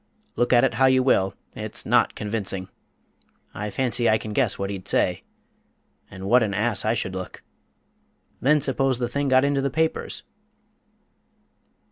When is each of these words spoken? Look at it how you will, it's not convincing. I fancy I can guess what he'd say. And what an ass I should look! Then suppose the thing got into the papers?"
Look 0.35 0.51
at 0.51 0.63
it 0.63 0.73
how 0.73 0.87
you 0.87 1.03
will, 1.03 1.35
it's 1.55 1.85
not 1.85 2.15
convincing. 2.15 2.69
I 3.53 3.69
fancy 3.69 4.09
I 4.09 4.17
can 4.17 4.33
guess 4.33 4.57
what 4.57 4.71
he'd 4.71 4.87
say. 4.87 5.21
And 6.09 6.23
what 6.25 6.41
an 6.41 6.55
ass 6.55 6.83
I 6.83 6.95
should 6.95 7.13
look! 7.13 7.43
Then 8.41 8.61
suppose 8.61 8.97
the 8.97 9.07
thing 9.07 9.27
got 9.27 9.45
into 9.45 9.61
the 9.61 9.69
papers?" 9.69 10.23